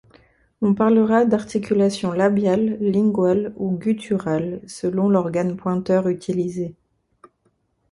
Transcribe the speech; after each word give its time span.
On 0.63 0.73
parlera 0.73 1.25
d'articulation 1.25 2.11
labiale, 2.11 2.79
linguale, 2.79 3.53
ou 3.55 3.69
gutturale, 3.77 4.59
selon 4.65 5.09
l'organe 5.09 5.55
pointeur 5.55 6.07
utilisé. 6.07 6.73